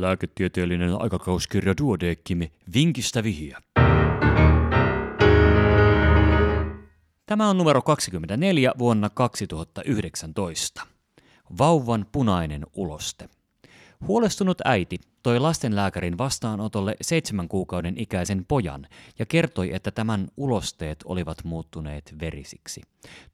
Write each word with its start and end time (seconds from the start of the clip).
Lääketieteellinen 0.00 1.02
aikakauskirja 1.02 1.74
Duodeckim 1.80 2.40
Vinkistä 2.74 3.22
vihiä. 3.22 3.62
Tämä 7.26 7.48
on 7.48 7.58
numero 7.58 7.82
24 7.82 8.72
vuonna 8.78 9.10
2019. 9.10 10.82
Vauvan 11.58 12.06
punainen 12.12 12.66
uloste. 12.74 13.28
Huolestunut 14.06 14.58
äiti 14.64 14.98
toi 15.22 15.38
lastenlääkärin 15.38 16.18
vastaanotolle 16.18 16.96
seitsemän 17.00 17.48
kuukauden 17.48 17.94
ikäisen 17.98 18.44
pojan 18.44 18.86
ja 19.18 19.26
kertoi, 19.26 19.74
että 19.74 19.90
tämän 19.90 20.28
ulosteet 20.36 20.98
olivat 21.04 21.44
muuttuneet 21.44 22.14
verisiksi. 22.20 22.80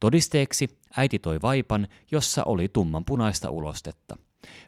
Todisteeksi 0.01 0.79
äiti 0.97 1.19
toi 1.19 1.43
vaipan, 1.43 1.89
jossa 2.11 2.45
oli 2.45 2.69
tummanpunaista 2.69 3.51
ulostetta. 3.51 4.17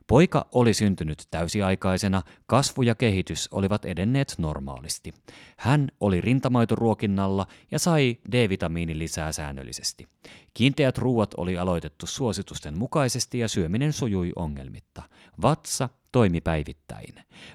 Poika 0.06 0.46
oli 0.52 0.74
syntynyt 0.74 1.26
täysiaikaisena, 1.30 2.22
kasvu 2.46 2.82
ja 2.82 2.94
kehitys 2.94 3.48
olivat 3.50 3.84
edenneet 3.84 4.34
normaalisti. 4.38 5.14
Hän 5.56 5.88
oli 6.00 6.20
rintamaitoruokinnalla 6.20 7.46
ja 7.70 7.78
sai 7.78 8.16
D-vitamiinin 8.32 8.98
lisää 8.98 9.32
säännöllisesti. 9.32 10.08
Kiinteät 10.54 10.98
ruuat 10.98 11.34
oli 11.36 11.58
aloitettu 11.58 12.06
suositusten 12.06 12.78
mukaisesti 12.78 13.38
ja 13.38 13.48
syöminen 13.48 13.92
sujui 13.92 14.32
ongelmitta. 14.36 15.02
Vatsa 15.42 15.88
toimi 16.12 16.40
päivittäin. 16.40 17.14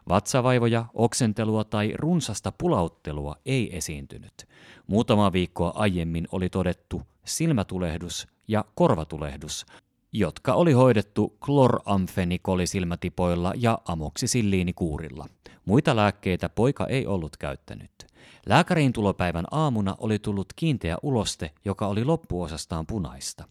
Vatsavaivoja, 0.09 0.85
oksentelua 0.93 1.63
tai 1.63 1.93
runsasta 1.95 2.51
pulauttelua 2.51 3.35
ei 3.45 3.77
esiintynyt. 3.77 4.47
Muutama 4.87 5.33
viikkoa 5.33 5.71
aiemmin 5.75 6.27
oli 6.31 6.49
todettu 6.49 7.01
silmätulehdus 7.25 8.27
ja 8.47 8.65
korvatulehdus, 8.75 9.65
jotka 10.13 10.53
oli 10.53 10.71
hoidettu 10.71 11.37
kloramfenikolisilmätipoilla 11.45 13.53
ja 13.55 13.79
amoksisilliinikuurilla. 13.85 15.27
Muita 15.65 15.95
lääkkeitä 15.95 16.49
poika 16.49 16.87
ei 16.87 17.07
ollut 17.07 17.37
käyttänyt. 17.37 17.91
Lääkäriin 18.45 18.93
tulopäivän 18.93 19.45
aamuna 19.51 19.95
oli 19.99 20.19
tullut 20.19 20.53
kiinteä 20.55 20.97
uloste, 21.03 21.51
joka 21.65 21.87
oli 21.87 22.05
loppuosastaan 22.05 22.87
punaista. 22.87 23.43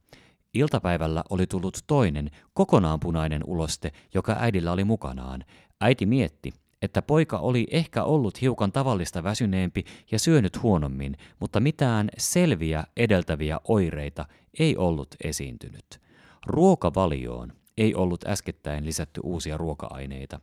Iltapäivällä 0.54 1.24
oli 1.30 1.46
tullut 1.46 1.78
toinen, 1.86 2.30
kokonaan 2.54 3.00
punainen 3.00 3.42
uloste, 3.46 3.92
joka 4.14 4.36
äidillä 4.38 4.72
oli 4.72 4.84
mukanaan. 4.84 5.44
Äiti 5.80 6.06
mietti, 6.06 6.52
että 6.82 7.02
poika 7.02 7.38
oli 7.38 7.66
ehkä 7.70 8.04
ollut 8.04 8.40
hiukan 8.40 8.72
tavallista 8.72 9.22
väsyneempi 9.22 9.84
ja 10.12 10.18
syönyt 10.18 10.62
huonommin, 10.62 11.16
mutta 11.40 11.60
mitään 11.60 12.08
selviä 12.18 12.84
edeltäviä 12.96 13.60
oireita 13.68 14.26
ei 14.58 14.76
ollut 14.76 15.08
esiintynyt. 15.24 16.09
Ruokavalioon 16.46 17.52
ei 17.78 17.94
ollut 17.94 18.26
äskettäin 18.26 18.84
lisätty 18.84 19.20
uusia 19.24 19.56
ruoka-aineita. 19.56 20.40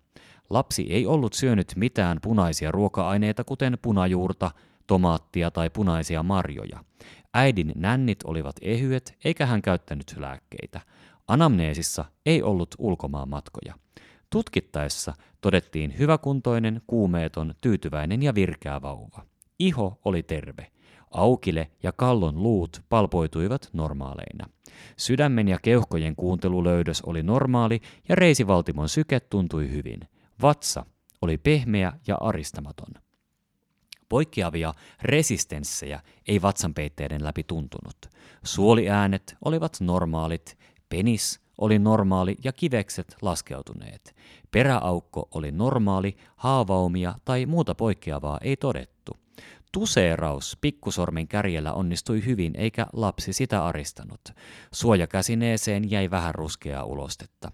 Lapsi 0.49 0.87
ei 0.89 1.05
ollut 1.05 1.33
syönyt 1.33 1.73
mitään 1.75 2.17
punaisia 2.21 2.71
ruoka-aineita, 2.71 3.43
kuten 3.43 3.77
punajuurta, 3.81 4.51
tomaattia 4.87 5.51
tai 5.51 5.69
punaisia 5.69 6.23
marjoja. 6.23 6.83
Äidin 7.33 7.71
nännit 7.75 8.19
olivat 8.23 8.55
ehyet, 8.61 9.17
eikä 9.25 9.45
hän 9.45 9.61
käyttänyt 9.61 10.15
lääkkeitä. 10.17 10.81
Anamneesissa 11.27 12.05
ei 12.25 12.43
ollut 12.43 12.75
ulkomaan 12.77 13.29
matkoja. 13.29 13.73
Tutkittaessa 14.29 15.13
todettiin 15.41 15.97
hyväkuntoinen, 15.97 16.81
kuumeeton, 16.87 17.53
tyytyväinen 17.61 18.23
ja 18.23 18.35
virkeä 18.35 18.81
vauva. 18.81 19.25
Iho 19.59 19.99
oli 20.05 20.23
terve. 20.23 20.67
Aukile 21.11 21.71
ja 21.83 21.91
kallon 21.91 22.43
luut 22.43 22.81
palpoituivat 22.89 23.69
normaaleina. 23.73 24.49
Sydämen 24.97 25.47
ja 25.47 25.59
keuhkojen 25.61 26.15
kuuntelulöydös 26.15 27.01
oli 27.01 27.23
normaali 27.23 27.81
ja 28.09 28.15
reisivaltimon 28.15 28.89
syke 28.89 29.19
tuntui 29.19 29.71
hyvin. 29.71 29.99
Vatsa 30.41 30.85
oli 31.21 31.37
pehmeä 31.37 31.93
ja 32.07 32.17
aristamaton. 32.19 32.93
Poikkeavia 34.09 34.73
resistenssejä 35.01 35.99
ei 36.27 36.41
vatsanpeitteiden 36.41 37.23
läpi 37.23 37.43
tuntunut. 37.43 37.97
Suoliäänet 38.43 39.35
olivat 39.45 39.77
normaalit, 39.81 40.57
penis 40.89 41.39
oli 41.57 41.79
normaali 41.79 42.35
ja 42.43 42.51
kivekset 42.51 43.15
laskeutuneet. 43.21 44.15
Peräaukko 44.51 45.27
oli 45.31 45.51
normaali, 45.51 46.17
haavaumia 46.35 47.15
tai 47.25 47.45
muuta 47.45 47.75
poikkeavaa 47.75 48.39
ei 48.41 48.57
todettu. 48.57 49.17
Tuseeraus 49.77 50.57
pikkusormin 50.61 51.27
kärjellä 51.27 51.73
onnistui 51.73 52.25
hyvin, 52.25 52.53
eikä 52.55 52.85
lapsi 52.93 53.33
sitä 53.33 53.65
aristanut. 53.65 54.21
Suojakäsineeseen 54.71 55.91
jäi 55.91 56.11
vähän 56.11 56.35
ruskeaa 56.35 56.83
ulostetta. 56.83 57.51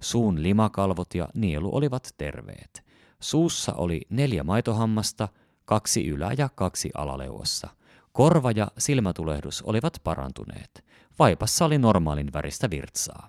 Suun 0.00 0.42
limakalvot 0.42 1.14
ja 1.14 1.28
nielu 1.34 1.76
olivat 1.76 2.14
terveet. 2.18 2.84
Suussa 3.20 3.72
oli 3.72 4.00
neljä 4.10 4.44
maitohammasta, 4.44 5.28
kaksi 5.64 6.06
ylä- 6.06 6.34
ja 6.38 6.48
kaksi 6.54 6.90
alaleuassa. 6.94 7.68
Korva 8.12 8.50
ja 8.50 8.68
silmätulehdus 8.78 9.62
olivat 9.62 10.00
parantuneet. 10.04 10.84
Vaipassa 11.18 11.64
oli 11.64 11.78
normaalin 11.78 12.32
väristä 12.32 12.70
virtsaa. 12.70 13.28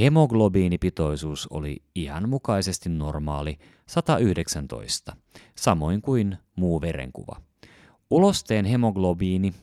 Hemoglobiinipitoisuus 0.00 1.46
oli 1.46 1.82
ihan 1.94 2.28
mukaisesti 2.28 2.88
normaali 2.88 3.58
119, 3.86 5.16
samoin 5.54 6.02
kuin 6.02 6.38
muu 6.56 6.80
verenkuva. 6.80 7.47
Ulosteen 8.10 8.64
hemoglobiini 8.64 9.54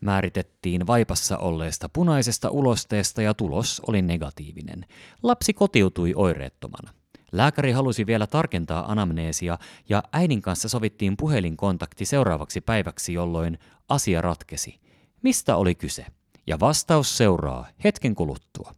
määritettiin 0.00 0.86
vaipassa 0.86 1.38
olleesta 1.38 1.88
punaisesta 1.88 2.50
ulosteesta 2.50 3.22
ja 3.22 3.34
tulos 3.34 3.82
oli 3.88 4.02
negatiivinen. 4.02 4.86
Lapsi 5.22 5.52
kotiutui 5.52 6.12
oireettomana. 6.16 6.94
Lääkäri 7.32 7.72
halusi 7.72 8.06
vielä 8.06 8.26
tarkentaa 8.26 8.92
anamneesia 8.92 9.58
ja 9.88 10.02
äidin 10.12 10.42
kanssa 10.42 10.68
sovittiin 10.68 11.16
puhelinkontakti 11.16 12.04
seuraavaksi 12.04 12.60
päiväksi, 12.60 13.12
jolloin 13.12 13.58
asia 13.88 14.22
ratkesi. 14.22 14.80
Mistä 15.22 15.56
oli 15.56 15.74
kyse? 15.74 16.06
Ja 16.46 16.60
vastaus 16.60 17.16
seuraa 17.16 17.66
hetken 17.84 18.14
kuluttua. 18.14 18.74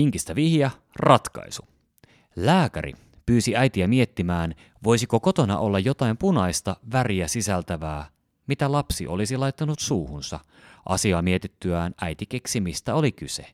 Vinkistä 0.00 0.34
vihja, 0.34 0.70
ratkaisu. 0.96 1.62
Lääkäri 2.36 2.92
pyysi 3.26 3.56
äitiä 3.56 3.86
miettimään, 3.86 4.54
voisiko 4.84 5.20
kotona 5.20 5.58
olla 5.58 5.78
jotain 5.78 6.16
punaista 6.16 6.76
väriä 6.92 7.28
sisältävää, 7.28 8.06
mitä 8.46 8.72
lapsi 8.72 9.06
olisi 9.06 9.36
laittanut 9.36 9.78
suuhunsa. 9.78 10.40
Asiaa 10.88 11.22
mietittyään 11.22 11.94
äiti 12.00 12.26
keksi, 12.26 12.60
mistä 12.60 12.94
oli 12.94 13.12
kyse. 13.12 13.46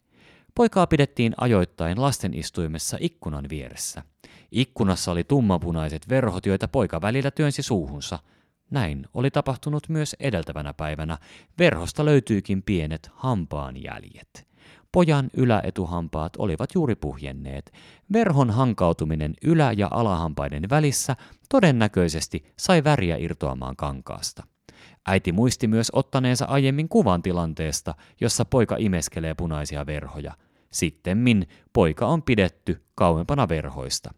Poikaa 0.54 0.86
pidettiin 0.86 1.34
ajoittain 1.36 2.02
lastenistuimessa 2.02 2.96
ikkunan 3.00 3.44
vieressä. 3.48 4.02
Ikkunassa 4.52 5.12
oli 5.12 5.24
tummapunaiset 5.24 6.08
verhot, 6.08 6.46
joita 6.46 6.68
poika 6.68 7.00
välillä 7.00 7.30
työnsi 7.30 7.62
suuhunsa. 7.62 8.18
Näin 8.70 9.06
oli 9.14 9.30
tapahtunut 9.30 9.88
myös 9.88 10.16
edeltävänä 10.20 10.74
päivänä. 10.74 11.18
Verhosta 11.58 12.04
löytyykin 12.04 12.62
pienet 12.62 13.10
hampaanjäljet. 13.14 14.45
Pojan 14.92 15.30
yläetuhampaat 15.36 16.32
olivat 16.38 16.74
juuri 16.74 16.94
puhjenneet. 16.94 17.72
Verhon 18.12 18.50
hankautuminen 18.50 19.34
ylä- 19.44 19.72
ja 19.72 19.88
alahampaiden 19.90 20.70
välissä 20.70 21.16
todennäköisesti 21.48 22.44
sai 22.58 22.84
väriä 22.84 23.16
irtoamaan 23.16 23.76
kankaasta. 23.76 24.42
Äiti 25.06 25.32
muisti 25.32 25.66
myös 25.66 25.90
ottaneensa 25.92 26.44
aiemmin 26.44 26.88
kuvan 26.88 27.22
tilanteesta, 27.22 27.94
jossa 28.20 28.44
poika 28.44 28.76
imeskelee 28.78 29.34
punaisia 29.34 29.86
verhoja. 29.86 30.32
Sittemmin 30.70 31.48
poika 31.72 32.06
on 32.06 32.22
pidetty 32.22 32.82
kauempana 32.94 33.48
verhoista. 33.48 34.14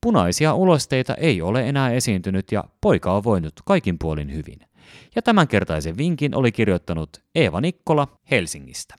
Punaisia 0.00 0.54
ulosteita 0.54 1.14
ei 1.14 1.42
ole 1.42 1.68
enää 1.68 1.90
esiintynyt 1.90 2.52
ja 2.52 2.64
poika 2.80 3.12
on 3.12 3.24
voinut 3.24 3.52
kaikin 3.64 3.98
puolin 3.98 4.34
hyvin. 4.34 4.58
Ja 5.14 5.22
tämänkertaisen 5.22 5.96
vinkin 5.96 6.34
oli 6.34 6.52
kirjoittanut 6.52 7.10
Eeva 7.34 7.60
Nikkola 7.60 8.08
Helsingistä. 8.30 8.94